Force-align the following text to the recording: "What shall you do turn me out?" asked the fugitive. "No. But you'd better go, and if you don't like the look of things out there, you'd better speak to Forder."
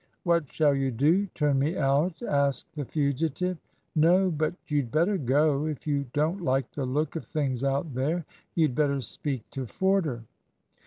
"What 0.23 0.51
shall 0.51 0.73
you 0.73 0.89
do 0.89 1.27
turn 1.35 1.59
me 1.59 1.77
out?" 1.77 2.23
asked 2.23 2.73
the 2.73 2.85
fugitive. 2.85 3.59
"No. 3.95 4.31
But 4.31 4.55
you'd 4.65 4.89
better 4.91 5.15
go, 5.15 5.59
and 5.61 5.69
if 5.69 5.85
you 5.85 6.07
don't 6.11 6.41
like 6.41 6.71
the 6.71 6.87
look 6.87 7.15
of 7.15 7.25
things 7.25 7.63
out 7.63 7.93
there, 7.93 8.25
you'd 8.55 8.73
better 8.73 9.01
speak 9.01 9.47
to 9.51 9.67
Forder." 9.67 10.23